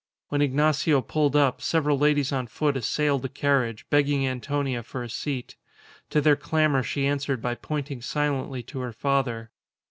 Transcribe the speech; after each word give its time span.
When 0.29 0.41
Ignacio 0.41 1.03
pulled 1.03 1.35
up, 1.35 1.61
several 1.61 1.95
ladies 1.95 2.31
on 2.31 2.47
foot 2.47 2.75
assailed 2.75 3.21
the 3.21 3.29
carriage, 3.29 3.85
begging 3.91 4.25
Antonia 4.25 4.81
for 4.81 5.03
a 5.03 5.09
seat. 5.11 5.57
To 6.09 6.19
their 6.19 6.35
clamour 6.35 6.81
she 6.81 7.05
answered 7.05 7.39
by 7.39 7.53
pointing 7.53 8.01
silently 8.01 8.63
to 8.63 8.79
her 8.79 8.93
father. 8.93 9.51